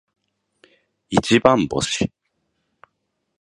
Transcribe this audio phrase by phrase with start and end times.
[1.09, 2.11] 一番星